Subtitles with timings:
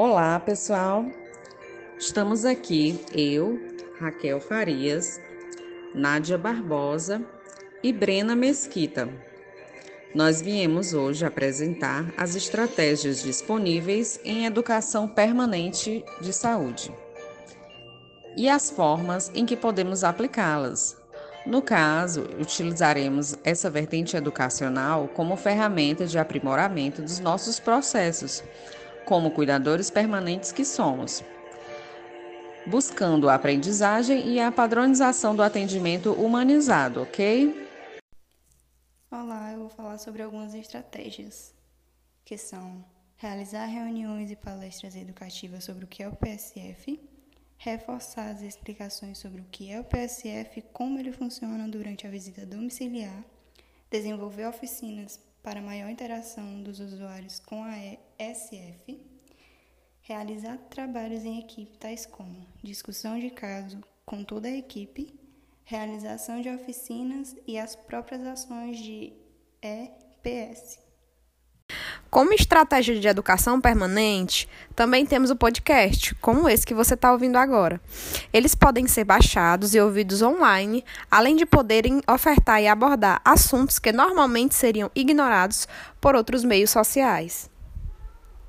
[0.00, 1.06] Olá, pessoal.
[1.98, 3.58] Estamos aqui, eu,
[3.98, 5.20] Raquel Farias,
[5.92, 7.20] Nádia Barbosa
[7.82, 9.08] e Brena Mesquita.
[10.14, 16.92] Nós viemos hoje apresentar as estratégias disponíveis em educação permanente de saúde
[18.36, 20.96] e as formas em que podemos aplicá-las.
[21.44, 28.44] No caso, utilizaremos essa vertente educacional como ferramenta de aprimoramento dos nossos processos,
[29.08, 31.24] como cuidadores permanentes que somos,
[32.66, 37.66] buscando a aprendizagem e a padronização do atendimento humanizado, ok?
[39.10, 41.54] Olá, eu vou falar sobre algumas estratégias,
[42.22, 42.84] que são
[43.16, 47.00] realizar reuniões e palestras educativas sobre o que é o PSF,
[47.56, 52.10] reforçar as explicações sobre o que é o PSF e como ele funciona durante a
[52.10, 53.24] visita domiciliar,
[53.90, 57.72] desenvolver oficinas para maior interação dos usuários com a
[58.18, 58.97] SF,
[60.08, 65.14] realizar trabalhos em equipe tais como discussão de caso com toda a equipe,
[65.66, 69.12] realização de oficinas e as próprias ações de
[69.60, 70.78] EPS.
[72.08, 77.36] Como estratégia de educação permanente, também temos o podcast, como esse que você está ouvindo
[77.36, 77.78] agora.
[78.32, 83.92] Eles podem ser baixados e ouvidos online, além de poderem ofertar e abordar assuntos que
[83.92, 85.68] normalmente seriam ignorados
[86.00, 87.50] por outros meios sociais.